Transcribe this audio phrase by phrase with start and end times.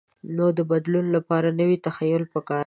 [0.35, 2.59] نو د بدلون لپاره نوی تخیل پکار دی.